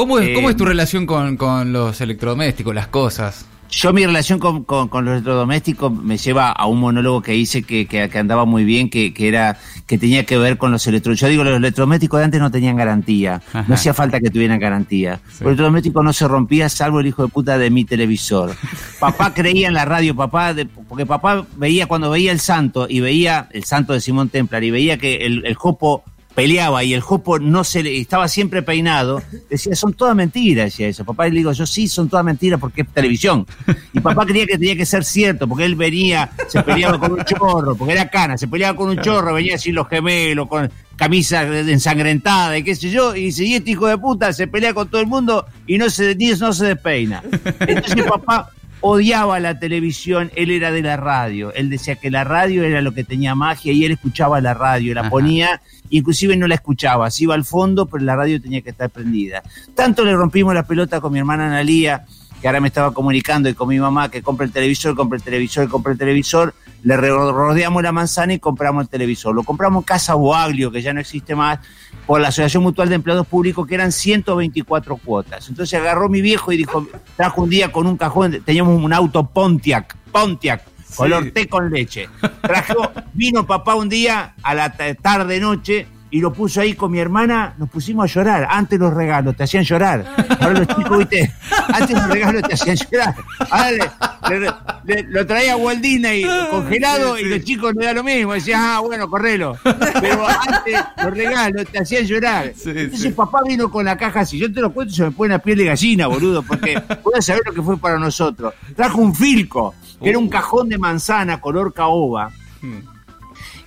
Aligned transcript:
¿Cómo 0.00 0.18
es, 0.18 0.34
cómo 0.34 0.48
es 0.48 0.56
tu 0.56 0.64
Eh, 0.64 0.68
relación 0.68 1.04
con, 1.04 1.36
con 1.36 1.74
los 1.74 2.00
electrodomésticos, 2.00 2.74
las 2.74 2.86
cosas? 2.88 3.44
Yo 3.72 3.92
mi 3.92 4.04
relación 4.04 4.40
con, 4.40 4.64
con, 4.64 4.88
con 4.88 5.04
los 5.04 5.12
electrodomésticos 5.12 5.92
me 5.92 6.16
lleva 6.16 6.50
a 6.50 6.66
un 6.66 6.80
monólogo 6.80 7.22
que 7.22 7.36
hice 7.36 7.62
que, 7.62 7.86
que, 7.86 8.08
que 8.08 8.18
andaba 8.18 8.44
muy 8.44 8.64
bien, 8.64 8.90
que, 8.90 9.14
que 9.14 9.28
era 9.28 9.58
que 9.86 9.96
tenía 9.96 10.24
que 10.26 10.38
ver 10.38 10.56
con 10.58 10.72
los 10.72 10.84
electrodomésticos. 10.88 11.20
Yo 11.20 11.28
digo, 11.30 11.44
los 11.44 11.56
electrodomésticos 11.58 12.18
de 12.18 12.24
antes 12.24 12.40
no 12.40 12.50
tenían 12.50 12.76
garantía, 12.76 13.40
Ajá. 13.52 13.64
no 13.68 13.74
hacía 13.74 13.94
falta 13.94 14.18
que 14.18 14.30
tuvieran 14.30 14.58
garantía. 14.58 15.20
Sí. 15.28 15.36
El 15.42 15.46
electrodoméstico 15.48 16.02
no 16.02 16.12
se 16.12 16.26
rompía 16.26 16.68
salvo 16.68 16.98
el 16.98 17.06
hijo 17.06 17.22
de 17.22 17.28
puta 17.28 17.58
de 17.58 17.70
mi 17.70 17.84
televisor. 17.84 18.56
Papá 18.98 19.34
creía 19.34 19.68
en 19.68 19.74
la 19.74 19.84
radio, 19.84 20.16
papá, 20.16 20.52
de- 20.52 20.64
porque 20.66 21.06
papá 21.06 21.46
veía 21.56 21.86
cuando 21.86 22.10
veía 22.10 22.32
el 22.32 22.40
santo 22.40 22.86
y 22.88 22.98
veía 22.98 23.48
el 23.52 23.62
santo 23.62 23.92
de 23.92 24.00
Simón 24.00 24.30
Templar 24.30 24.64
y 24.64 24.72
veía 24.72 24.98
que 24.98 25.26
el, 25.26 25.46
el 25.46 25.54
jopo 25.54 26.02
peleaba 26.34 26.84
y 26.84 26.94
el 26.94 27.00
jopo 27.00 27.38
no 27.38 27.64
se 27.64 27.82
le, 27.82 27.98
estaba 27.98 28.28
siempre 28.28 28.62
peinado, 28.62 29.22
decía, 29.48 29.74
son 29.74 29.92
todas 29.94 30.14
mentiras, 30.14 30.66
decía 30.66 30.88
eso. 30.88 31.04
Papá 31.04 31.26
le 31.28 31.32
digo, 31.36 31.52
yo 31.52 31.66
sí, 31.66 31.88
son 31.88 32.08
todas 32.08 32.24
mentiras 32.24 32.58
porque 32.60 32.82
es 32.82 32.88
televisión. 32.88 33.46
Y 33.92 34.00
papá 34.00 34.24
creía 34.24 34.46
que 34.46 34.56
tenía 34.58 34.76
que 34.76 34.86
ser 34.86 35.04
cierto, 35.04 35.48
porque 35.48 35.64
él 35.64 35.74
venía, 35.74 36.30
se 36.48 36.62
peleaba 36.62 36.98
con 36.98 37.12
un 37.12 37.24
chorro, 37.24 37.74
porque 37.76 37.92
era 37.92 38.08
cana, 38.08 38.38
se 38.38 38.48
peleaba 38.48 38.76
con 38.76 38.88
un 38.90 39.00
chorro, 39.00 39.34
venía 39.34 39.56
así 39.56 39.72
los 39.72 39.88
gemelos, 39.88 40.48
con 40.48 40.70
camisa 40.96 41.42
ensangrentada 41.44 42.58
y 42.58 42.62
qué 42.62 42.74
sé 42.74 42.90
yo, 42.90 43.16
y 43.16 43.24
dice, 43.26 43.44
y 43.44 43.54
este 43.54 43.70
hijo 43.70 43.86
de 43.86 43.96
puta 43.98 44.32
se 44.32 44.46
pelea 44.46 44.74
con 44.74 44.88
todo 44.88 45.00
el 45.00 45.06
mundo 45.06 45.46
y 45.66 45.78
no 45.78 45.88
se, 45.90 46.14
ni- 46.14 46.30
no 46.32 46.52
se 46.52 46.66
despeina. 46.66 47.22
Entonces 47.60 48.04
papá 48.04 48.50
odiaba 48.80 49.40
la 49.40 49.58
televisión, 49.58 50.30
él 50.34 50.50
era 50.50 50.70
de 50.72 50.82
la 50.82 50.96
radio, 50.96 51.52
él 51.54 51.70
decía 51.70 51.96
que 51.96 52.10
la 52.10 52.24
radio 52.24 52.64
era 52.64 52.80
lo 52.80 52.92
que 52.92 53.04
tenía 53.04 53.34
magia 53.34 53.72
y 53.72 53.84
él 53.84 53.92
escuchaba 53.92 54.40
la 54.40 54.54
radio, 54.54 54.94
la 54.94 55.02
Ajá. 55.02 55.10
ponía, 55.10 55.60
inclusive 55.90 56.36
no 56.36 56.46
la 56.46 56.54
escuchaba, 56.54 57.10
se 57.10 57.24
iba 57.24 57.34
al 57.34 57.44
fondo, 57.44 57.86
pero 57.86 58.04
la 58.04 58.16
radio 58.16 58.40
tenía 58.40 58.62
que 58.62 58.70
estar 58.70 58.90
prendida. 58.90 59.42
Tanto 59.74 60.04
le 60.04 60.14
rompimos 60.14 60.54
la 60.54 60.66
pelota 60.66 61.00
con 61.00 61.12
mi 61.12 61.18
hermana 61.18 61.46
Analía, 61.46 62.04
que 62.40 62.48
ahora 62.48 62.60
me 62.60 62.68
estaba 62.68 62.92
comunicando 62.94 63.48
y 63.48 63.54
con 63.54 63.68
mi 63.68 63.78
mamá 63.78 64.10
que 64.10 64.22
compra 64.22 64.46
el 64.46 64.52
televisor, 64.52 64.94
compra 64.96 65.16
el 65.18 65.22
televisor, 65.22 65.68
compra 65.68 65.92
el 65.92 65.98
televisor, 65.98 66.54
le 66.82 66.96
rodeamos 66.96 67.82
la 67.82 67.92
manzana 67.92 68.32
y 68.32 68.38
compramos 68.38 68.84
el 68.84 68.88
televisor. 68.88 69.34
Lo 69.34 69.42
compramos 69.42 69.82
en 69.82 69.84
Casa 69.86 70.14
Boaglio, 70.14 70.70
que 70.70 70.80
ya 70.80 70.94
no 70.94 71.00
existe 71.00 71.34
más, 71.34 71.58
por 72.06 72.20
la 72.20 72.28
Asociación 72.28 72.62
Mutual 72.62 72.88
de 72.88 72.94
Empleados 72.94 73.26
Públicos, 73.26 73.66
que 73.66 73.74
eran 73.74 73.92
124 73.92 74.96
cuotas. 74.96 75.48
Entonces 75.48 75.78
agarró 75.78 76.08
mi 76.08 76.22
viejo 76.22 76.50
y 76.52 76.56
dijo, 76.56 76.86
trajo 77.16 77.42
un 77.42 77.50
dís 77.50 77.68
con 77.68 77.86
un 77.86 77.96
cajón, 77.98 78.40
teníamos 78.44 78.82
un 78.82 78.92
auto 78.92 79.26
Pontiac, 79.26 79.94
Pontiac, 80.10 80.62
color 80.96 81.30
té 81.32 81.46
con 81.46 81.70
leche. 81.70 82.08
Trajo, 82.40 82.90
vino 83.12 83.46
papá 83.46 83.74
un 83.74 83.88
día 83.90 84.34
a 84.42 84.54
la 84.54 84.72
ta- 84.72 84.94
tarde, 84.94 85.38
noche, 85.40 85.86
y 86.10 86.20
lo 86.20 86.32
puso 86.32 86.60
ahí 86.60 86.74
con 86.74 86.90
mi 86.90 86.98
hermana, 86.98 87.54
nos 87.58 87.68
pusimos 87.70 88.04
a 88.10 88.12
llorar. 88.14 88.48
Antes 88.50 88.78
los 88.78 88.92
regalos 88.92 89.36
te 89.36 89.44
hacían 89.44 89.64
llorar. 89.64 90.04
Ahora 90.40 90.58
los 90.60 90.66
chicos, 90.68 90.98
viste, 90.98 91.32
antes 91.72 91.90
los 91.96 92.08
regalos 92.08 92.42
te 92.42 92.54
hacían 92.54 92.76
llorar. 92.90 93.14
Ahora 93.50 93.70
le- 93.70 94.38
le- 94.40 94.52
le- 94.84 95.02
lo 95.08 95.26
traía 95.26 95.56
Walt 95.56 95.80
Disney 95.80 96.24
congelado 96.50 97.18
y 97.18 97.24
los 97.24 97.44
chicos 97.44 97.74
le 97.78 97.86
da 97.86 97.92
lo 97.92 98.02
mismo. 98.04 98.32
Decían, 98.32 98.60
ah, 98.62 98.80
bueno, 98.80 99.08
correlo. 99.08 99.56
Pero 100.00 100.26
antes 100.26 100.74
los 101.02 101.14
regalos 101.14 101.66
te 101.70 101.78
hacían 101.78 102.04
llorar. 102.06 102.52
Sí, 102.56 102.70
Entonces 102.74 103.12
papá 103.14 103.40
vino 103.46 103.70
con 103.70 103.84
la 103.84 103.96
caja 103.96 104.20
así. 104.20 104.38
Yo 104.38 104.52
te 104.52 104.60
lo 104.60 104.72
cuento 104.72 104.92
y 104.92 104.96
se 104.96 105.04
me 105.04 105.10
pone 105.12 105.32
la 105.34 105.38
piel 105.38 105.58
de 105.58 105.66
gallina, 105.66 106.06
boludo, 106.08 106.42
porque 106.42 106.80
puedes 107.02 107.24
saber 107.24 107.42
lo 107.46 107.52
que 107.52 107.62
fue 107.62 107.76
para 107.78 107.98
nosotros. 107.98 108.52
Trajo 108.74 109.00
un 109.00 109.14
filco, 109.14 109.74
que 110.02 110.10
era 110.10 110.18
un 110.18 110.28
cajón 110.28 110.68
de 110.68 110.78
manzana 110.78 111.40
color 111.40 111.72
caoba. 111.72 112.30
Hmm. 112.62 112.78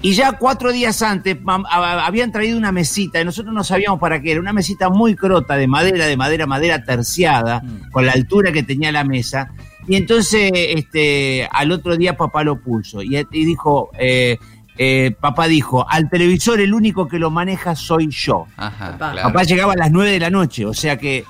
Y 0.03 0.13
ya 0.13 0.33
cuatro 0.33 0.71
días 0.71 1.01
antes 1.01 1.37
habían 1.71 2.31
traído 2.31 2.57
una 2.57 2.71
mesita 2.71 3.19
y 3.21 3.25
nosotros 3.25 3.53
no 3.55 3.63
sabíamos 3.63 3.99
para 3.99 4.21
qué 4.21 4.33
era. 4.33 4.41
Una 4.41 4.51
mesita 4.53 4.89
muy 4.89 5.15
crota 5.15 5.55
de 5.55 5.65
madera, 5.65 6.05
de 6.05 6.17
madera, 6.17 6.45
madera 6.45 6.83
terciada, 6.83 7.61
Mm. 7.63 7.89
con 7.91 8.05
la 8.05 8.11
altura 8.11 8.51
que 8.51 8.63
tenía 8.63 8.91
la 8.91 9.03
mesa. 9.05 9.49
Y 9.87 9.95
entonces 9.95 10.51
este, 10.53 11.47
al 11.51 11.71
otro 11.71 11.95
día 11.97 12.15
papá 12.17 12.43
lo 12.43 12.59
puso 12.59 13.01
y, 13.01 13.15
y 13.17 13.45
dijo, 13.45 13.91
eh, 13.97 14.37
eh, 14.77 15.15
papá 15.19 15.47
dijo, 15.47 15.85
al 15.89 16.09
televisor 16.09 16.59
el 16.59 16.73
único 16.73 17.07
que 17.07 17.17
lo 17.19 17.29
maneja 17.31 17.73
soy 17.75 18.09
yo. 18.09 18.45
Ajá, 18.57 18.91
Papá. 18.93 19.11
claro. 19.13 19.27
Papá 19.29 19.43
llegaba 19.43 19.73
a 19.73 19.77
las 19.77 19.91
9 19.91 20.11
de 20.11 20.19
la 20.19 20.29
noche, 20.29 20.65
o 20.65 20.73
sea 20.73 20.97
que 20.97 21.23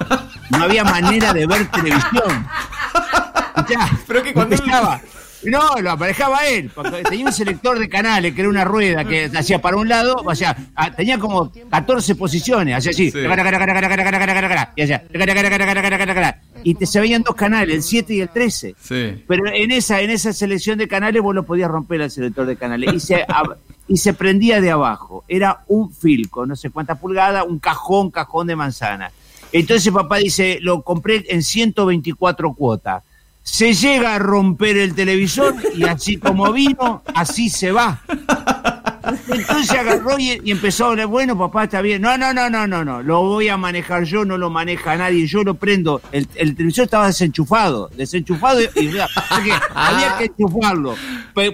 no 0.50 0.64
había 0.64 0.84
manera 0.84 1.32
de 1.34 1.46
ver 1.46 1.68
televisión. 1.70 2.48
Ya, 3.70 3.88
Pero 4.08 4.24
que 4.24 4.34
cuando 4.34 4.56
él- 4.56 4.62
empezaba. 4.62 5.00
No, 5.46 5.80
lo 5.82 5.92
aparejaba 5.92 6.46
él, 6.48 6.72
porque 6.74 7.04
tenía 7.04 7.26
un 7.26 7.34
selector 7.34 7.78
de 7.80 7.90
canales 7.90 8.34
que 8.34 8.42
era 8.42 8.50
una 8.50 8.64
rueda 8.64 9.04
que 9.06 9.30
hacía 9.36 9.60
para 9.60 9.78
un 9.78 9.88
lado, 9.90 10.16
o 10.24 10.36
sea, 10.36 10.56
ah, 10.76 10.92
tenía 10.92 11.18
como 11.20 11.52
14 11.70 12.16
posiciones, 12.16 12.76
hacía 12.78 12.92
así, 12.92 13.12
Sí. 13.12 13.18
y 14.76 14.82
hacía, 14.82 15.00
y 16.64 16.76
te 16.76 16.86
se 16.86 17.00
veían 17.02 17.24
dos 17.24 17.36
canales, 17.36 17.76
el 17.76 17.84
7 17.84 18.14
y 18.14 18.22
el 18.22 18.30
13. 18.30 18.76
Sí. 18.82 19.24
Pero 19.28 19.44
en 19.54 19.72
esa, 19.72 20.00
en 20.02 20.10
esa 20.10 20.32
selección 20.34 20.78
de 20.78 20.88
canales 20.88 21.22
vos 21.22 21.36
lo 21.36 21.44
podías 21.44 21.70
romper 21.70 22.02
el 22.02 22.12
selector 22.12 22.46
de 22.46 22.56
canales. 22.56 22.94
Y 22.94 23.00
se, 23.00 23.26
y 23.88 23.98
se 23.98 24.14
prendía 24.14 24.62
de 24.62 24.72
abajo. 24.72 25.26
Era 25.28 25.64
un 25.68 25.92
filco, 25.94 26.46
no 26.46 26.56
sé 26.56 26.70
cuántas 26.70 26.98
pulgadas, 27.00 27.46
un 27.48 27.60
cajón, 27.60 28.12
cajón 28.12 28.48
de 28.48 28.56
manzana. 28.56 29.12
Entonces 29.52 29.92
papá 29.94 30.18
dice, 30.18 30.60
lo 30.62 30.82
compré 30.84 31.26
en 31.30 31.44
124 31.44 32.54
cuotas. 32.54 33.04
Se 33.44 33.74
llega 33.74 34.16
a 34.16 34.20
romper 34.20 34.78
el 34.78 34.96
televisor 34.96 35.54
y 35.76 35.84
así 35.84 36.18
como 36.18 36.52
vino, 36.54 37.04
así 37.14 37.50
se 37.50 37.72
va. 37.74 38.02
Entonces 39.28 39.72
agarró 39.72 40.18
y, 40.18 40.40
y 40.46 40.52
empezó 40.52 40.86
a 40.86 40.90
hablar, 40.92 41.08
bueno, 41.08 41.38
papá, 41.38 41.66
está 41.66 41.82
bien. 41.82 42.02
No, 42.02 42.18
no, 42.18 42.34
no, 42.34 42.50
no, 42.50 42.66
no, 42.68 42.86
no. 42.86 43.04
Lo 43.04 43.22
voy 43.22 43.50
a 43.50 43.58
manejar 43.58 44.06
yo, 44.06 44.24
no 44.24 44.38
lo 44.38 44.50
maneja 44.50 44.96
nadie. 44.96 45.28
Yo 45.28 45.44
lo 45.44 45.56
prendo. 45.56 46.02
El, 46.14 46.26
el 46.36 46.56
televisor 46.56 46.86
estaba 46.86 47.08
desenchufado, 47.08 47.90
desenchufado 47.98 48.62
y, 48.62 48.92
había 49.76 50.18
que 50.18 50.26
enchufarlo. 50.26 50.96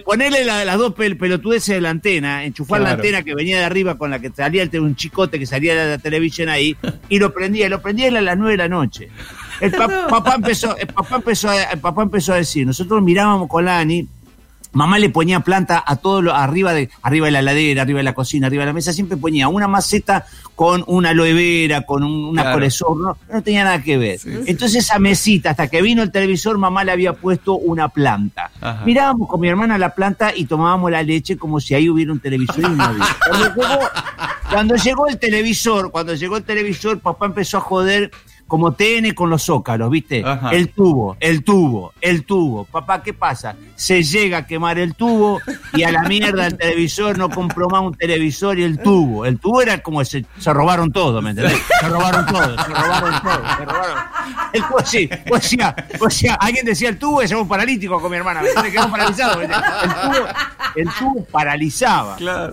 Ponerle 0.06 0.46
la- 0.46 0.64
las 0.66 0.78
dos 0.78 0.94
pel- 0.94 1.18
pelotudeces 1.18 1.74
de 1.76 1.82
la 1.82 1.90
antena, 1.90 2.44
enchufar 2.46 2.82
la 2.82 2.92
antena 2.92 3.24
que 3.24 3.34
venía 3.34 3.58
de 3.58 3.66
arriba 3.66 3.98
con 3.98 4.12
la 4.12 4.20
que 4.20 4.30
salía 4.30 4.62
el, 4.62 4.80
un 4.80 4.96
chicote 4.96 5.40
que 5.40 5.48
salía 5.48 5.74
de 5.76 5.90
la 5.92 5.98
televisión 5.98 6.50
ahí, 6.50 6.78
y 7.10 7.18
lo 7.18 7.34
prendía, 7.34 7.66
y 7.66 7.70
lo 7.70 7.82
prendía 7.82 8.10
a 8.10 8.22
las 8.22 8.38
nueve 8.38 8.54
de 8.54 8.58
la 8.58 8.70
noche. 8.70 9.10
El 9.62 9.72
pa- 9.72 10.08
papá 10.08 10.36
empezó, 10.36 10.76
el 10.78 10.88
papá 10.88 11.16
empezó, 11.18 11.50
a, 11.50 11.64
el 11.64 11.80
papá 11.80 12.04
empezó 12.04 12.34
a 12.34 12.38
decir, 12.38 12.66
nosotros 12.66 13.02
mirábamos 13.02 13.48
con 13.50 13.66
la 13.66 13.80
Ani, 13.80 14.08
Mamá 14.72 15.00
le 15.00 15.10
ponía 15.10 15.40
planta 15.40 15.84
a 15.84 15.96
todo 15.96 16.22
lo 16.22 16.36
arriba 16.36 16.74
de 16.74 16.92
arriba 17.02 17.26
de 17.26 17.32
la 17.32 17.42
ladera, 17.42 17.82
arriba 17.82 17.98
de 17.98 18.04
la 18.04 18.14
cocina, 18.14 18.46
arriba 18.46 18.62
de 18.62 18.68
la 18.68 18.74
mesa, 18.74 18.94
siempre 18.94 19.18
ponía 19.18 19.48
una 19.48 19.68
maceta 19.68 20.28
con 20.54 20.84
una 20.86 21.10
aloe 21.10 21.34
vera, 21.34 21.82
con 21.88 22.04
un, 22.04 22.26
una 22.26 22.44
Claro. 22.44 22.58
colesor, 22.58 22.96
no, 22.96 23.18
no 23.34 23.42
tenía 23.42 23.64
nada 23.64 23.82
que 23.82 23.98
ver. 23.98 24.20
Sí, 24.20 24.30
sí. 24.32 24.40
Entonces 24.46 24.86
esa 24.86 25.00
mesita, 25.00 25.50
hasta 25.50 25.70
que 25.70 25.82
vino 25.82 26.04
el 26.04 26.12
televisor, 26.12 26.60
mamá 26.60 26.84
le 26.84 26.92
había 26.92 27.14
puesto 27.14 27.56
una 27.56 27.90
planta. 27.90 28.52
Ajá. 28.62 28.84
Mirábamos 28.86 29.28
con 29.28 29.40
mi 29.42 29.48
hermana 29.48 29.76
la 29.80 29.96
planta 29.96 30.34
y 30.36 30.46
tomábamos 30.46 30.92
la 30.92 31.02
leche 31.02 31.36
como 31.36 31.60
si 31.60 31.74
ahí 31.74 31.90
hubiera 31.90 32.12
un 32.12 32.20
televisor 32.20 32.60
y 32.60 32.70
no 32.70 32.84
había. 32.84 33.06
Cuando 33.28 33.48
llegó, 33.56 33.80
cuando 34.52 34.76
llegó 34.76 35.08
el 35.08 35.18
televisor, 35.18 35.90
cuando 35.90 36.14
llegó 36.14 36.38
el 36.38 36.44
televisor, 36.44 37.00
papá 37.00 37.26
empezó 37.26 37.58
a 37.58 37.62
joder 37.62 38.12
como 38.50 38.74
TN 38.74 39.14
con 39.14 39.30
los 39.30 39.44
zócalos, 39.44 39.92
¿viste? 39.92 40.24
Ajá. 40.26 40.50
El 40.50 40.70
tubo, 40.70 41.16
el 41.20 41.44
tubo, 41.44 41.94
el 42.02 42.26
tubo. 42.26 42.66
Papá, 42.66 43.04
¿qué 43.04 43.14
pasa? 43.14 43.56
Se 43.76 44.02
llega 44.02 44.40
a 44.40 44.48
quemar 44.48 44.80
el 44.80 44.96
tubo 44.96 45.40
y 45.74 45.84
a 45.84 45.92
la 45.92 46.02
mierda 46.04 46.48
el 46.48 46.58
televisor, 46.58 47.16
no 47.16 47.30
compró 47.30 47.70
más 47.70 47.84
un 47.84 47.94
televisor 47.94 48.58
y 48.58 48.64
el 48.64 48.80
tubo. 48.80 49.28
El 49.28 49.40
tubo 49.40 49.62
era 49.62 49.78
como 49.84 50.04
se, 50.04 50.26
se 50.40 50.52
robaron 50.52 50.92
todo, 50.92 51.22
¿me 51.22 51.30
entendés? 51.30 51.62
Se 51.80 51.88
robaron 51.88 52.26
todo, 52.26 52.58
se 52.58 52.70
robaron 52.70 53.22
todo, 53.22 53.58
se 53.58 53.66
robaron. 53.66 53.98
El 54.52 54.64
tubo, 54.64 54.80
sí, 54.84 55.10
o 55.32 55.40
sea, 55.40 55.76
o 56.00 56.10
sea, 56.10 56.34
alguien 56.34 56.66
decía 56.66 56.90
el 56.90 56.98
tubo 56.98 57.22
y 57.22 57.28
se 57.28 57.36
un 57.36 57.48
paralítico 57.48 58.02
con 58.02 58.10
mi 58.10 58.18
hermana, 58.18 58.42
¿me 58.42 58.50
entendés? 58.50 58.74
Quedó 58.74 58.90
paralizado. 58.90 59.38
¿me 59.38 59.44
entendés? 59.46 59.70
El 59.84 59.90
tubo, 59.92 60.28
el 60.76 60.90
tubo 60.98 61.26
paralizaba. 61.26 62.16
Claro. 62.16 62.52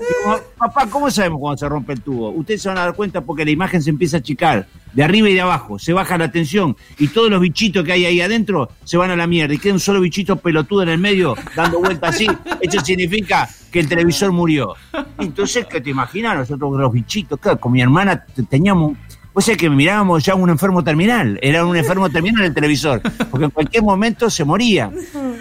Papá, 0.59 0.87
¿cómo 0.91 1.11
sabemos 1.11 1.41
cuando 1.41 1.57
se 1.57 1.69
rompe 1.71 1.95
el 1.95 2.03
tubo? 2.03 2.29
Ustedes 2.33 2.61
se 2.61 2.69
van 2.69 2.77
a 2.77 2.83
dar 2.83 2.95
cuenta 2.95 3.23
porque 3.23 3.47
la 3.47 3.51
imagen 3.51 3.83
se 3.83 3.89
empieza 3.89 4.19
a 4.19 4.21
achicar, 4.21 4.67
de 4.97 5.05
arriba 5.05 5.29
y 5.29 5.35
de 5.35 5.43
abajo, 5.43 5.79
se 5.79 5.93
baja 5.93 6.17
la 6.19 6.31
tensión 6.33 6.75
y 6.99 7.09
todos 7.09 7.31
los 7.31 7.41
bichitos 7.41 7.85
que 7.85 7.93
hay 7.93 8.07
ahí 8.07 8.21
adentro 8.21 8.71
se 8.83 8.97
van 8.97 9.11
a 9.11 9.17
la 9.17 9.27
mierda 9.27 9.55
y 9.55 9.59
queda 9.59 9.75
un 9.75 9.81
solo 9.81 10.01
bichito 10.01 10.37
pelotudo 10.37 10.83
en 10.83 10.89
el 10.89 10.99
medio 10.99 11.37
dando 11.55 11.79
vueltas 11.81 12.15
así. 12.17 12.27
Eso 12.61 12.81
significa 12.85 13.49
que 13.71 13.81
el 13.81 13.89
televisor 13.89 14.33
murió. 14.33 14.75
Entonces, 15.19 15.67
¿qué 15.67 15.81
te 15.83 15.91
imaginas? 15.91 16.37
Nosotros 16.37 16.81
los 16.81 16.93
bichitos, 16.93 17.39
claro, 17.39 17.61
con 17.61 17.73
mi 17.73 17.83
hermana 17.83 18.25
te- 18.25 18.43
teníamos... 18.45 18.97
O 19.39 19.41
sea 19.43 19.55
que 19.55 19.69
mirábamos 19.69 20.25
ya 20.25 20.35
un 20.35 20.49
enfermo 20.49 20.83
terminal, 20.83 21.39
era 21.43 21.67
un 21.67 21.77
enfermo 21.77 22.09
terminal 22.09 22.43
el 22.43 22.55
televisor, 22.55 23.03
porque 23.31 23.45
en 23.45 23.51
cualquier 23.51 23.83
momento 23.83 24.31
se 24.31 24.47
moría. 24.47 24.91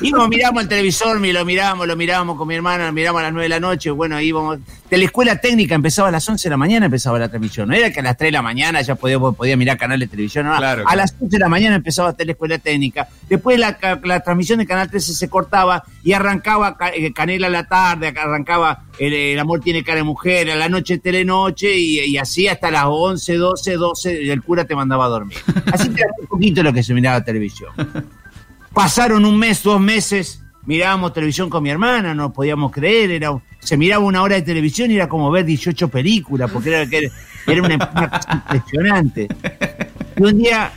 Íbamos, 0.00 0.28
mirábamos 0.28 0.62
el 0.64 0.68
televisor, 0.68 1.20
lo 1.20 1.44
mirábamos, 1.44 1.86
lo 1.86 1.96
mirábamos 1.96 2.36
con 2.36 2.46
mi 2.48 2.54
hermana, 2.54 2.86
lo 2.86 2.92
mirábamos 2.92 3.20
a 3.20 3.22
las 3.24 3.32
9 3.32 3.44
de 3.44 3.48
la 3.48 3.60
noche, 3.60 3.90
bueno, 3.90 4.20
íbamos. 4.20 4.58
De 4.90 4.98
la 4.98 5.04
escuela 5.04 5.36
técnica 5.40 5.74
empezaba 5.74 6.08
a 6.08 6.10
las 6.10 6.28
11 6.28 6.48
de 6.48 6.50
la 6.50 6.56
mañana, 6.56 6.86
empezaba 6.86 7.18
la 7.18 7.28
transmisión. 7.28 7.68
No 7.68 7.74
era 7.74 7.92
que 7.92 8.00
a 8.00 8.02
las 8.02 8.16
3 8.16 8.28
de 8.28 8.32
la 8.32 8.42
mañana 8.42 8.80
ya 8.82 8.94
podía, 8.96 9.18
podía 9.18 9.56
mirar 9.56 9.78
canales 9.78 10.08
de 10.08 10.10
televisión, 10.10 10.46
no, 10.46 10.56
Claro, 10.56 10.82
a 10.82 10.84
claro. 10.84 10.96
las 10.96 11.12
11 11.20 11.26
de 11.36 11.38
la 11.38 11.48
mañana 11.48 11.76
empezaba 11.76 12.14
la 12.18 12.32
escuela 12.32 12.58
técnica. 12.58 13.08
Después 13.28 13.58
la, 13.58 13.78
la 14.04 14.20
transmisión 14.20 14.58
de 14.58 14.66
Canal 14.66 14.90
13 14.90 15.14
se 15.14 15.28
cortaba 15.28 15.84
y 16.02 16.12
arrancaba 16.12 16.76
Ca- 16.76 16.90
eh, 16.94 17.12
Canela 17.12 17.46
a 17.46 17.50
la 17.50 17.66
tarde, 17.66 18.08
arrancaba 18.08 18.82
el, 18.98 19.14
el 19.14 19.38
Amor 19.38 19.60
tiene 19.60 19.82
cara 19.84 19.98
de 19.98 20.02
mujer, 20.04 20.50
a 20.50 20.56
la 20.56 20.68
noche 20.68 20.98
Telenoche 20.98 21.74
y, 21.76 22.00
y 22.00 22.18
así 22.18 22.48
hasta 22.48 22.70
las 22.70 22.84
11, 22.86 23.34
12, 23.36 23.72
12 23.74 24.22
y 24.24 24.30
el 24.30 24.42
cura 24.42 24.64
te 24.64 24.74
mandaba 24.74 25.06
a 25.06 25.08
dormir. 25.08 25.38
Así 25.72 25.88
que 25.90 26.02
era 26.02 26.10
un 26.20 26.26
poquito 26.26 26.62
lo 26.62 26.72
que 26.72 26.82
se 26.82 26.92
miraba 26.94 27.22
televisión. 27.24 27.70
Pasaron 28.72 29.24
un 29.24 29.38
mes, 29.38 29.62
dos 29.62 29.80
meses, 29.80 30.42
mirábamos 30.64 31.12
televisión 31.12 31.50
con 31.50 31.62
mi 31.62 31.70
hermana, 31.70 32.14
no 32.14 32.32
podíamos 32.32 32.70
creer, 32.70 33.10
era, 33.10 33.30
se 33.58 33.76
miraba 33.76 34.04
una 34.04 34.22
hora 34.22 34.36
de 34.36 34.42
televisión 34.42 34.90
y 34.90 34.96
era 34.96 35.08
como 35.08 35.30
ver 35.30 35.44
18 35.44 35.88
películas, 35.88 36.50
porque 36.50 36.68
era, 36.68 36.82
era, 36.82 37.10
era 37.46 37.62
una, 37.62 37.74
una 37.74 38.10
cosa 38.10 38.32
impresionante. 38.32 39.28
Y 40.16 40.22
un 40.22 40.38
día 40.38 40.72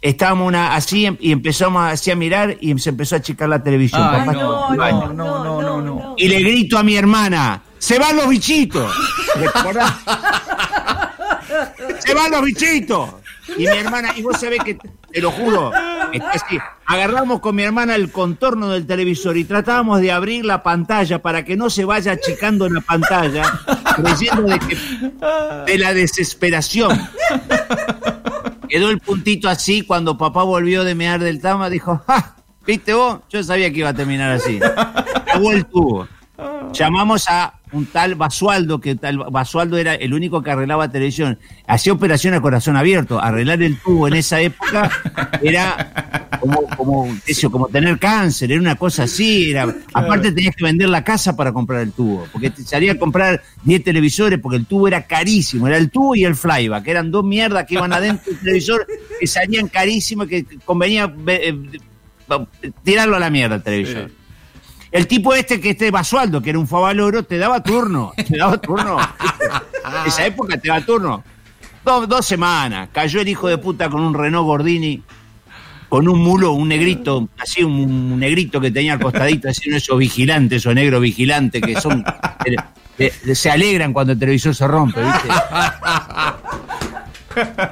estábamos 0.00 0.48
una, 0.48 0.74
así 0.74 1.06
em- 1.06 1.16
y 1.20 1.32
empezamos 1.32 1.82
así 1.84 2.10
a 2.10 2.16
mirar 2.16 2.56
y 2.60 2.76
se 2.78 2.90
empezó 2.90 3.14
a 3.14 3.18
achicar 3.18 3.48
la 3.48 3.62
televisión. 3.62 4.02
Ay, 4.02 4.26
Papá 4.26 4.32
no, 4.32 4.74
no, 4.74 5.12
no, 5.12 5.44
no, 5.44 5.62
no, 5.62 5.80
no. 5.82 6.14
Y 6.18 6.28
le 6.28 6.40
grito 6.40 6.78
a 6.78 6.82
mi 6.82 6.96
hermana, 6.96 7.62
¡se 7.78 7.98
van 7.98 8.16
los 8.16 8.28
bichitos! 8.28 8.92
¿Recordás? 9.36 9.94
¡Se 12.00 12.14
van 12.14 12.30
los 12.30 12.42
bichitos! 12.42 13.10
Y 13.56 13.62
mi 13.62 13.66
hermana, 13.66 14.12
y 14.16 14.22
vos 14.22 14.40
sabés 14.40 14.62
que, 14.64 14.74
te 14.74 15.20
lo 15.20 15.30
juro, 15.30 15.70
es 16.12 16.22
así, 16.22 16.58
agarramos 16.86 17.40
con 17.40 17.56
mi 17.56 17.62
hermana 17.62 17.94
el 17.94 18.10
contorno 18.10 18.70
del 18.70 18.86
televisor 18.86 19.36
y 19.36 19.44
tratábamos 19.44 20.00
de 20.00 20.12
abrir 20.12 20.44
la 20.44 20.62
pantalla 20.62 21.20
para 21.20 21.44
que 21.44 21.56
no 21.56 21.70
se 21.70 21.84
vaya 21.84 22.12
achicando 22.12 22.68
la 22.68 22.80
pantalla, 22.80 23.44
creyendo 23.96 24.42
de 25.66 25.78
la 25.78 25.94
desesperación. 25.94 27.08
Quedó 28.68 28.90
el 28.90 29.00
puntito 29.00 29.48
así 29.48 29.82
cuando 29.82 30.16
papá 30.16 30.42
volvió 30.44 30.84
de 30.84 30.94
mear 30.94 31.20
del 31.20 31.40
tama, 31.40 31.68
dijo, 31.68 32.02
¡ja! 32.06 32.36
¿Viste 32.66 32.94
vos? 32.94 33.20
Yo 33.28 33.42
sabía 33.42 33.70
que 33.70 33.80
iba 33.80 33.88
a 33.88 33.94
terminar 33.94 34.30
así. 34.30 34.60
Acabó 34.62 35.52
el 35.52 35.66
tubo. 35.66 36.08
Llamamos 36.72 37.28
a 37.28 37.54
un 37.72 37.86
tal 37.86 38.14
Basualdo, 38.14 38.80
que 38.80 38.94
tal 38.94 39.18
Basualdo 39.18 39.78
era 39.78 39.94
el 39.94 40.14
único 40.14 40.42
que 40.42 40.50
arreglaba 40.50 40.90
televisión. 40.90 41.38
Hacía 41.66 41.92
operación 41.92 42.34
a 42.34 42.40
corazón 42.40 42.76
abierto. 42.76 43.20
Arreglar 43.20 43.62
el 43.62 43.78
tubo 43.78 44.08
en 44.08 44.14
esa 44.14 44.40
época 44.40 44.90
era 45.42 46.28
como, 46.40 46.62
como, 46.76 47.18
eso, 47.26 47.50
como 47.50 47.68
tener 47.68 47.98
cáncer, 47.98 48.52
era 48.52 48.60
una 48.60 48.76
cosa 48.76 49.04
así. 49.04 49.50
Era, 49.50 49.74
aparte 49.94 50.32
tenías 50.32 50.54
que 50.54 50.64
vender 50.64 50.88
la 50.88 51.02
casa 51.02 51.36
para 51.36 51.52
comprar 51.52 51.80
el 51.80 51.92
tubo, 51.92 52.26
porque 52.32 52.50
te 52.50 52.62
salía 52.62 52.92
a 52.92 52.98
comprar 52.98 53.42
10 53.64 53.84
televisores 53.84 54.38
porque 54.38 54.58
el 54.58 54.66
tubo 54.66 54.88
era 54.88 55.06
carísimo. 55.06 55.66
Era 55.66 55.78
el 55.78 55.90
tubo 55.90 56.14
y 56.14 56.24
el 56.24 56.36
flyback, 56.36 56.86
eran 56.86 57.10
dos 57.10 57.24
mierdas 57.24 57.64
que 57.64 57.74
iban 57.74 57.92
adentro 57.92 58.30
del 58.30 58.40
televisor 58.40 58.86
que 59.18 59.26
salían 59.26 59.68
carísimos, 59.68 60.26
que 60.26 60.44
convenía 60.64 61.12
eh, 61.26 61.54
eh, 62.28 62.70
tirarlo 62.82 63.16
a 63.16 63.20
la 63.20 63.30
mierda 63.30 63.56
el 63.56 63.62
televisor. 63.62 64.08
Sí. 64.08 64.21
El 64.92 65.06
tipo 65.06 65.34
este 65.34 65.58
que 65.60 65.70
este 65.70 65.90
Basualdo, 65.90 66.40
que 66.42 66.50
era 66.50 66.58
un 66.58 66.68
favaloro, 66.68 67.22
te 67.24 67.38
daba 67.38 67.62
turno. 67.62 68.12
Te 68.16 68.36
daba 68.36 68.58
turno. 68.58 68.98
En 69.00 70.06
esa 70.06 70.26
época 70.26 70.58
te 70.58 70.68
daba 70.68 70.84
turno. 70.84 71.24
Do- 71.84 72.06
dos 72.06 72.26
semanas. 72.26 72.90
Cayó 72.92 73.20
el 73.22 73.28
hijo 73.28 73.48
de 73.48 73.56
puta 73.58 73.88
con 73.88 74.02
un 74.02 74.12
Renault 74.14 74.44
Gordini, 74.46 75.02
con 75.88 76.06
un 76.08 76.18
mulo, 76.20 76.52
un 76.52 76.68
negrito, 76.68 77.28
así 77.38 77.64
un, 77.64 77.72
un 77.72 78.18
negrito 78.20 78.60
que 78.60 78.70
tenía 78.70 78.92
al 78.94 79.00
costadito, 79.00 79.48
así 79.48 79.62
uno 79.68 79.74
de 79.74 79.78
esos 79.78 79.98
vigilantes, 79.98 80.58
esos 80.58 80.74
negros 80.74 81.00
vigilantes 81.00 81.62
que 81.62 81.80
son. 81.80 82.04
eh, 82.44 82.56
eh, 82.98 83.34
se 83.34 83.50
alegran 83.50 83.92
cuando 83.94 84.12
el 84.12 84.18
televisor 84.18 84.54
se 84.54 84.66
rompe, 84.68 85.00
¿viste? 85.02 85.28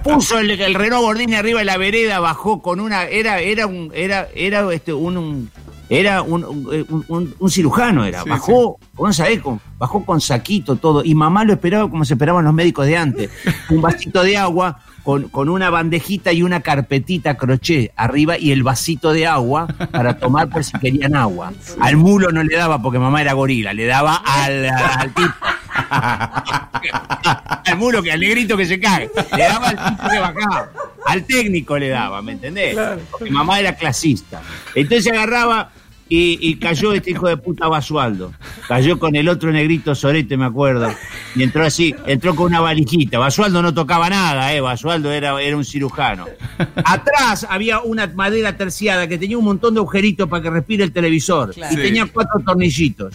Puso 0.02 0.38
el, 0.38 0.50
el 0.52 0.74
Renault 0.74 1.02
Gordini 1.04 1.34
arriba 1.34 1.58
de 1.58 1.66
la 1.66 1.76
vereda, 1.76 2.18
bajó 2.18 2.62
con 2.62 2.80
una. 2.80 3.04
Era, 3.04 3.40
era 3.40 3.66
un, 3.66 3.92
era, 3.94 4.26
era 4.34 4.72
este, 4.72 4.94
un, 4.94 5.18
un- 5.18 5.50
era 5.90 6.22
un, 6.22 6.44
un- 6.44 7.04
un- 7.08 7.34
un 7.38 7.50
cirujano, 7.50 8.04
era. 8.04 8.22
Sí, 8.22 8.28
bajó, 8.30 8.78
no 8.98 9.12
sabés, 9.12 9.40
con, 9.40 9.60
bajó 9.76 10.04
con 10.04 10.20
saquito 10.20 10.76
todo. 10.76 11.02
Y 11.04 11.14
mamá 11.16 11.44
lo 11.44 11.52
esperaba 11.52 11.90
como 11.90 12.04
se 12.04 12.14
esperaban 12.14 12.44
los 12.44 12.54
médicos 12.54 12.86
de 12.86 12.96
antes. 12.96 13.30
Un 13.70 13.82
vasito 13.82 14.22
de 14.22 14.36
agua 14.36 14.78
con, 15.02 15.28
con 15.30 15.48
una 15.48 15.68
bandejita 15.70 16.32
y 16.32 16.42
una 16.42 16.60
carpetita 16.60 17.36
crochet 17.36 17.90
arriba 17.96 18.38
y 18.38 18.52
el 18.52 18.62
vasito 18.62 19.12
de 19.12 19.26
agua 19.26 19.66
para 19.90 20.18
tomar 20.18 20.48
por 20.48 20.62
si 20.62 20.72
querían 20.78 21.16
agua. 21.16 21.52
Al 21.80 21.96
mulo 21.96 22.30
no 22.30 22.42
le 22.44 22.54
daba 22.56 22.80
porque 22.80 22.98
mamá 22.98 23.20
era 23.20 23.32
gorila, 23.32 23.72
le 23.72 23.86
daba 23.86 24.16
al, 24.24 24.66
al 24.68 25.12
tipo. 25.14 25.32
al 27.66 27.76
mulo, 27.78 28.02
que 28.02 28.12
al 28.12 28.20
negrito 28.20 28.56
que 28.56 28.66
se 28.66 28.78
cae. 28.78 29.10
Le 29.36 29.42
daba 29.42 29.68
al 29.68 29.76
tipo 29.96 30.08
que 30.08 30.18
bajaba. 30.18 30.68
Al 31.06 31.24
técnico 31.24 31.78
le 31.78 31.88
daba, 31.88 32.20
¿me 32.22 32.32
entendés? 32.32 32.76
Porque 33.10 33.30
mamá 33.30 33.58
era 33.58 33.74
clasista. 33.74 34.40
Entonces 34.74 35.10
agarraba 35.12 35.70
y, 36.10 36.38
y 36.40 36.56
cayó 36.56 36.92
este 36.92 37.12
hijo 37.12 37.28
de 37.28 37.36
puta 37.38 37.68
Basualdo. 37.68 38.32
Cayó 38.68 38.98
con 38.98 39.14
el 39.16 39.28
otro 39.28 39.50
negrito 39.52 39.94
Sorete, 39.94 40.36
me 40.36 40.44
acuerdo. 40.44 40.92
Y 41.36 41.42
entró 41.44 41.64
así, 41.64 41.94
entró 42.04 42.34
con 42.36 42.46
una 42.46 42.60
valijita. 42.60 43.18
Basualdo 43.18 43.62
no 43.62 43.72
tocaba 43.72 44.10
nada, 44.10 44.52
¿eh? 44.52 44.60
Basualdo 44.60 45.12
era, 45.12 45.40
era 45.40 45.56
un 45.56 45.64
cirujano. 45.64 46.26
Atrás 46.84 47.46
había 47.48 47.80
una 47.80 48.06
madera 48.08 48.56
terciada 48.56 49.06
que 49.06 49.16
tenía 49.18 49.38
un 49.38 49.44
montón 49.44 49.72
de 49.74 49.80
agujeritos 49.80 50.28
para 50.28 50.42
que 50.42 50.50
respire 50.50 50.84
el 50.84 50.92
televisor. 50.92 51.54
Claro. 51.54 51.72
Y 51.72 51.76
Sí. 51.76 51.82
tenía 51.82 52.06
cuatro 52.06 52.40
tornillitos. 52.44 53.14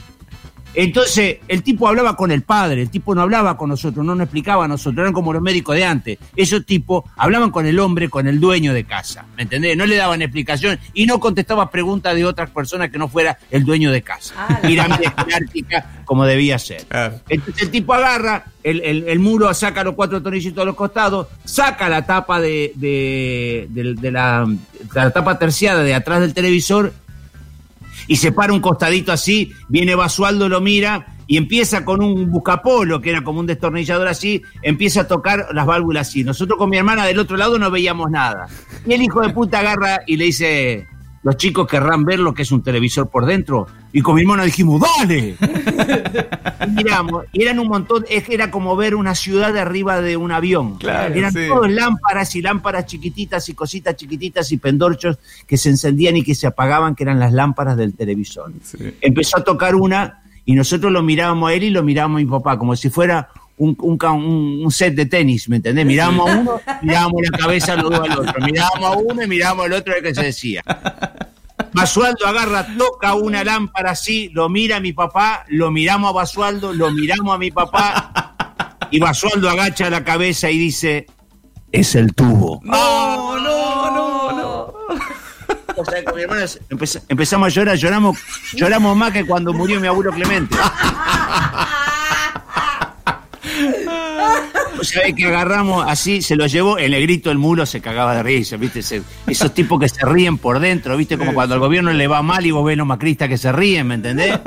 Entonces, 0.75 1.37
el 1.47 1.63
tipo 1.63 1.87
hablaba 1.87 2.15
con 2.17 2.31
el 2.31 2.41
padre, 2.41 2.81
el 2.81 2.89
tipo 2.89 3.15
no 3.15 3.21
hablaba 3.21 3.57
con 3.57 3.69
nosotros, 3.69 4.05
no 4.05 4.13
nos 4.15 4.25
explicaba 4.25 4.65
a 4.65 4.67
nosotros, 4.67 4.99
eran 5.01 5.13
como 5.13 5.31
los 5.33 5.41
médicos 5.41 5.75
de 5.75 5.85
antes. 5.85 6.17
Esos 6.35 6.65
tipos 6.65 7.03
hablaban 7.15 7.49
con 7.51 7.65
el 7.65 7.79
hombre, 7.79 8.09
con 8.09 8.27
el 8.27 8.39
dueño 8.39 8.73
de 8.73 8.83
casa, 8.83 9.25
¿me 9.37 9.43
entendés? 9.43 9.77
No 9.77 9.85
le 9.85 9.95
daban 9.95 10.21
explicación 10.21 10.77
y 10.93 11.05
no 11.05 11.19
contestaba 11.19 11.69
preguntas 11.71 12.15
de 12.15 12.25
otras 12.25 12.49
personas 12.49 12.89
que 12.89 12.97
no 12.97 13.07
fuera 13.07 13.37
el 13.51 13.63
dueño 13.63 13.91
de 13.91 14.01
casa. 14.01 14.33
Ah, 14.37 14.59
Pirámide 14.61 15.11
jerárquica 15.17 16.01
como 16.05 16.25
debía 16.25 16.59
ser. 16.59 16.83
Claro. 16.85 17.19
Entonces 17.29 17.63
el 17.63 17.71
tipo 17.71 17.93
agarra, 17.93 18.45
el, 18.63 18.81
el, 18.81 19.07
el 19.07 19.19
muro 19.19 19.53
saca 19.53 19.83
los 19.83 19.95
cuatro 19.95 20.21
tornillitos 20.21 20.61
a 20.61 20.65
los 20.65 20.75
costados, 20.75 21.27
saca 21.45 21.87
la 21.89 22.05
tapa 22.05 22.39
de, 22.41 22.73
de, 22.75 23.67
de- 23.69 23.93
de 23.95 24.11
la, 24.11 24.45
de 24.47 24.89
la 24.93 25.11
tapa 25.11 25.39
terciada 25.39 25.83
de 25.83 25.93
atrás 25.93 26.19
del 26.21 26.33
televisor 26.33 26.93
y 28.07 28.15
se 28.15 28.31
para 28.31 28.53
un 28.53 28.59
costadito 28.59 29.11
así, 29.11 29.51
viene 29.67 29.95
Basualdo, 29.95 30.49
lo 30.49 30.61
mira 30.61 31.15
y 31.27 31.37
empieza 31.37 31.83
con 31.83 32.03
un 32.03 32.29
buscapolo, 32.29 33.01
que 33.01 33.09
era 33.09 33.23
como 33.23 33.39
un 33.39 33.47
destornillador 33.47 34.07
así, 34.07 34.41
empieza 34.61 35.01
a 35.01 35.07
tocar 35.07 35.47
las 35.53 35.65
válvulas 35.65 36.07
así. 36.07 36.23
Nosotros 36.23 36.57
con 36.57 36.69
mi 36.69 36.77
hermana 36.77 37.05
del 37.05 37.19
otro 37.19 37.37
lado 37.37 37.57
no 37.57 37.71
veíamos 37.71 38.11
nada. 38.11 38.47
Y 38.85 38.93
el 38.93 39.01
hijo 39.01 39.21
de 39.21 39.33
puta 39.33 39.59
agarra 39.59 40.01
y 40.05 40.17
le 40.17 40.25
dice, 40.25 40.87
los 41.25 41.37
chicos 41.37 41.67
querrán 41.67 42.05
ver 42.05 42.19
lo 42.19 42.35
que 42.35 42.43
es 42.43 42.51
un 42.51 42.61
televisor 42.61 43.09
por 43.09 43.25
dentro. 43.25 43.65
Y 43.91 44.01
con 44.01 44.13
mi 44.13 44.21
hermana 44.21 44.43
dijimos, 44.43 44.79
¡dale! 44.99 45.35
Y 46.67 46.69
miramos, 46.69 47.25
y 47.33 47.43
eran 47.43 47.59
un 47.59 47.67
montón, 47.67 48.05
es 48.09 48.23
que 48.23 48.33
era 48.33 48.49
como 48.49 48.75
ver 48.75 48.95
una 48.95 49.13
ciudad 49.13 49.53
de 49.53 49.59
arriba 49.59 50.01
de 50.01 50.17
un 50.17 50.31
avión. 50.31 50.77
Claro, 50.77 51.13
eran 51.13 51.33
sí. 51.33 51.47
todos 51.47 51.69
lámparas 51.69 52.35
y 52.35 52.41
lámparas 52.41 52.85
chiquititas 52.85 53.49
y 53.49 53.53
cositas 53.53 53.95
chiquititas 53.95 54.51
y 54.51 54.57
pendorchos 54.57 55.17
que 55.45 55.57
se 55.57 55.69
encendían 55.69 56.15
y 56.17 56.23
que 56.23 56.33
se 56.33 56.47
apagaban, 56.47 56.95
que 56.95 57.03
eran 57.03 57.19
las 57.19 57.33
lámparas 57.33 57.75
del 57.75 57.95
televisor. 57.95 58.51
Sí. 58.63 58.95
Empezó 59.01 59.37
a 59.37 59.43
tocar 59.43 59.75
una 59.75 60.23
y 60.45 60.53
nosotros 60.53 60.91
lo 60.91 61.03
mirábamos 61.03 61.49
a 61.49 61.53
él 61.53 61.63
y 61.63 61.69
lo 61.71 61.83
mirábamos 61.83 62.21
a 62.21 62.23
mi 62.23 62.29
papá, 62.29 62.57
como 62.57 62.75
si 62.75 62.89
fuera 62.89 63.29
un, 63.57 64.67
set 64.69 64.95
de 64.95 65.05
tenis, 65.05 65.47
¿me 65.47 65.57
entendés? 65.57 65.85
Mirábamos 65.85 66.29
a 66.29 66.37
uno, 66.39 66.61
mirábamos 66.81 67.21
la 67.31 67.37
cabeza 67.37 67.75
los 67.75 67.89
dos 67.89 67.99
al 67.99 68.19
otro, 68.19 68.45
mirábamos 68.45 68.83
a 68.83 68.97
uno 68.97 69.23
y 69.23 69.27
mirábamos 69.27 69.65
al 69.65 69.73
otro 69.73 69.93
a 69.93 69.95
ver 69.95 70.03
qué 70.03 70.15
se 70.15 70.23
decía. 70.23 70.61
Basualdo 71.75 72.25
agarra, 72.25 72.65
toca 72.77 73.13
una 73.15 73.43
lámpara 73.43 73.91
así, 73.91 74.29
lo 74.33 74.47
mira 74.49 74.77
a 74.77 74.79
mi 74.79 74.93
papá, 74.93 75.43
lo 75.49 75.71
miramos 75.71 76.09
a 76.09 76.13
Basualdo, 76.13 76.73
lo 76.73 76.89
miramos 76.91 77.35
a 77.35 77.37
mi 77.37 77.51
papá, 77.51 78.33
y 78.91 78.99
Basualdo 78.99 79.49
agacha 79.49 79.89
la 79.89 80.03
cabeza 80.03 80.49
y 80.49 80.57
dice, 80.57 81.05
es 81.71 81.95
el 81.95 82.13
tubo. 82.15 82.61
No, 82.63 83.37
no, 83.39 83.91
no, 83.91 84.31
no. 84.31 84.73
O 85.77 85.83
sea, 85.83 86.01
con 86.05 86.15
mi 86.15 86.21
hermana 86.21 86.43
empez- 86.45 87.01
empezamos 87.09 87.47
a 87.47 87.49
llorar, 87.49 87.75
lloramos, 87.75 88.17
lloramos 88.53 88.95
más 88.95 89.11
que 89.11 89.25
cuando 89.25 89.51
murió 89.51 89.81
mi 89.81 89.87
abuelo 89.87 90.11
Clemente. 90.13 90.55
Sea, 94.85 95.11
que 95.13 95.25
agarramos 95.25 95.85
así, 95.87 96.21
se 96.21 96.35
lo 96.35 96.47
llevó, 96.47 96.77
el 96.77 96.91
negrito, 96.91 97.31
el 97.31 97.37
mulo 97.37 97.65
se 97.65 97.81
cagaba 97.81 98.15
de 98.15 98.23
risa, 98.23 98.57
¿viste? 98.57 98.81
Se- 98.81 99.01
esos 99.27 99.53
tipos 99.53 99.79
que 99.79 99.89
se 99.89 100.05
ríen 100.05 100.37
por 100.37 100.59
dentro, 100.59 100.95
¿viste? 100.97 101.17
Como 101.17 101.33
cuando 101.33 101.55
al 101.55 101.59
gobierno 101.61 101.91
le 101.93 102.07
va 102.07 102.21
mal 102.21 102.45
y 102.45 102.51
vos 102.51 102.65
ves 102.65 102.77
los 102.77 102.87
macristas 102.87 103.27
que 103.29 103.37
se 103.37 103.51
ríen, 103.51 103.87
¿me 103.87 103.95
entendés? 103.95 104.39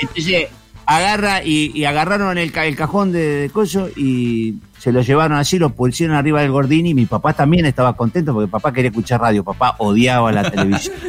Entonces, 0.00 0.46
agarra 0.86 1.42
y, 1.44 1.70
y 1.74 1.84
agarraron 1.84 2.38
el, 2.38 2.50
ca- 2.50 2.64
el 2.66 2.74
cajón 2.76 3.12
de, 3.12 3.20
de 3.42 3.50
coso 3.50 3.88
y 3.96 4.54
se 4.78 4.90
lo 4.92 5.02
llevaron 5.02 5.36
así, 5.36 5.58
lo 5.58 5.70
pusieron 5.70 6.16
arriba 6.16 6.40
del 6.40 6.50
Gordini 6.50 6.90
y 6.90 6.94
mi 6.94 7.04
papá 7.06 7.32
también 7.34 7.66
estaba 7.66 7.94
contento 7.96 8.32
porque 8.32 8.48
papá 8.50 8.72
quería 8.72 8.90
escuchar 8.90 9.20
radio, 9.20 9.44
papá 9.44 9.74
odiaba 9.78 10.32
la 10.32 10.50
televisión. 10.50 10.94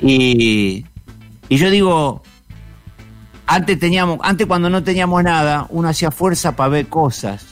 Y, 0.00 0.84
y 1.48 1.56
yo 1.56 1.70
digo, 1.70 2.22
antes 3.46 3.78
teníamos, 3.78 4.18
antes 4.22 4.46
cuando 4.46 4.70
no 4.70 4.82
teníamos 4.82 5.22
nada, 5.22 5.66
uno 5.70 5.88
hacía 5.88 6.10
fuerza 6.10 6.56
para 6.56 6.68
ver 6.68 6.86
cosas. 6.88 7.46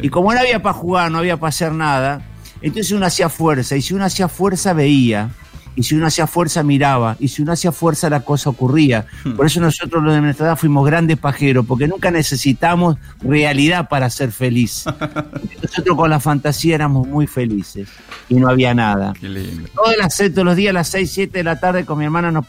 Y 0.00 0.08
como 0.08 0.32
no 0.32 0.40
había 0.40 0.62
para 0.62 0.72
jugar, 0.72 1.10
no 1.10 1.18
había 1.18 1.36
para 1.36 1.50
hacer 1.50 1.72
nada, 1.72 2.22
entonces 2.62 2.92
uno 2.92 3.06
hacía 3.06 3.28
fuerza. 3.28 3.76
Y 3.76 3.82
si 3.82 3.94
uno 3.94 4.04
hacía 4.04 4.28
fuerza, 4.28 4.72
veía. 4.72 5.30
Y 5.74 5.82
si 5.82 5.94
uno 5.94 6.06
hacía 6.06 6.26
fuerza, 6.26 6.62
miraba. 6.62 7.16
Y 7.18 7.28
si 7.28 7.42
uno 7.42 7.52
hacía 7.52 7.72
fuerza, 7.72 8.10
la 8.10 8.20
cosa 8.20 8.50
ocurría. 8.50 9.06
Por 9.36 9.46
eso 9.46 9.60
nosotros 9.60 10.02
los 10.02 10.14
de 10.14 10.20
nuestra 10.20 10.46
edad 10.46 10.56
fuimos 10.56 10.86
grandes 10.86 11.18
pajeros, 11.18 11.64
porque 11.66 11.88
nunca 11.88 12.10
necesitamos 12.10 12.96
realidad 13.22 13.88
para 13.88 14.10
ser 14.10 14.32
feliz. 14.32 14.84
Nosotros 15.62 15.96
con 15.96 16.10
la 16.10 16.20
fantasía 16.20 16.74
éramos 16.74 17.06
muy 17.08 17.26
felices 17.26 17.88
y 18.28 18.34
no 18.34 18.48
había 18.48 18.74
nada. 18.74 19.14
Todas 19.74 19.96
las, 19.96 20.16
todos 20.16 20.44
los 20.44 20.56
días 20.56 20.70
a 20.70 20.74
las 20.74 20.88
6, 20.88 21.10
7 21.10 21.38
de 21.38 21.44
la 21.44 21.58
tarde 21.58 21.84
con 21.84 21.98
mi 21.98 22.04
hermana 22.04 22.30
nos, 22.30 22.46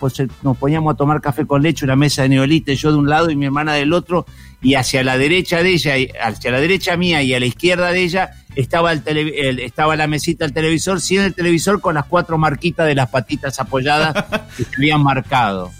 poníamos 0.60 0.94
a 0.94 0.98
tomar 0.98 1.22
café 1.22 1.46
con 1.46 1.62
leche, 1.62 1.86
una 1.86 1.96
mesa 1.96 2.24
de 2.24 2.30
neolite, 2.30 2.76
yo 2.76 2.92
de 2.92 2.98
un 2.98 3.10
lado 3.10 3.30
y 3.30 3.36
mi 3.36 3.46
hermana 3.46 3.74
del 3.74 3.94
otro, 3.94 4.26
y 4.62 4.76
hacia 4.76 5.04
la 5.04 5.18
derecha 5.18 5.64
de 5.64 5.70
ella, 5.70 5.98
y 5.98 6.10
hacia 6.22 6.52
la 6.52 6.60
derecha 6.60 6.98
mía 6.98 7.22
y 7.22 7.34
a 7.34 7.40
la 7.40 7.46
izquierda 7.46 7.92
de 7.92 8.04
ella 8.04 8.32
estaba, 8.56 8.92
el 8.92 9.04
tele- 9.04 9.34
el- 9.50 9.60
estaba 9.60 9.96
la 9.96 10.08
mesita 10.08 10.46
del 10.46 10.54
televisor, 10.54 11.00
sí 11.02 11.18
en 11.18 11.24
el 11.26 11.34
televisor 11.34 11.82
con 11.82 11.96
las 11.96 12.06
cuatro 12.06 12.38
marquitas 12.38 12.86
de 12.88 12.96
las 12.96 13.10
patitas 13.10 13.60
apoyadas 13.60 14.14
que 14.58 14.64
se 14.64 14.70
habían 14.78 15.02
marcado. 15.04 15.72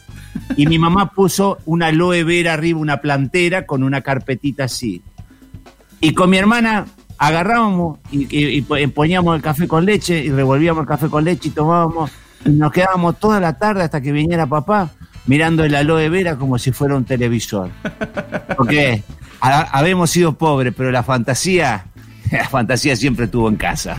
Y 0.58 0.66
mi 0.68 0.80
mamá 0.80 1.12
puso 1.12 1.60
una 1.66 1.88
aloe 1.88 2.24
vera 2.24 2.54
arriba, 2.54 2.80
una 2.80 2.98
plantera 2.98 3.66
con 3.66 3.84
una 3.84 4.02
carpetita 4.02 4.64
así. 4.66 5.02
Y 6.02 6.14
con 6.14 6.30
mi 6.30 6.38
hermana 6.38 6.86
agarrábamos 7.18 8.00
y, 8.12 8.24
y- 8.36 8.58
y 8.58 8.62
po- 8.62 8.76
poníamos 8.94 9.36
el 9.36 9.42
café 9.42 9.68
con 9.68 9.86
leche 9.86 10.24
y 10.24 10.30
revolvíamos 10.32 10.82
el 10.82 10.88
café 10.88 11.08
con 11.08 11.24
leche 11.24 11.50
y 11.50 11.52
tomábamos. 11.52 12.12
Y 12.46 12.50
nos 12.50 12.72
quedábamos 12.72 13.20
toda 13.20 13.40
la 13.40 13.58
tarde 13.58 13.84
hasta 13.84 14.02
que 14.02 14.12
viniera 14.12 14.46
papá 14.48 14.92
mirando 15.28 15.64
el 15.64 15.74
aloe 15.76 16.10
vera 16.10 16.36
como 16.36 16.58
si 16.58 16.72
fuera 16.74 16.96
un 16.96 17.06
televisor. 17.06 17.70
Porque 18.58 19.04
ha- 19.40 19.62
habemos 19.78 20.10
sido 20.10 20.34
pobres, 20.38 20.74
pero 20.76 20.92
la 20.92 21.04
fantasía, 21.04 21.86
la 22.38 22.50
fantasía 22.50 22.96
siempre 22.96 23.26
estuvo 23.26 23.48
en 23.48 23.56
casa. 23.56 23.92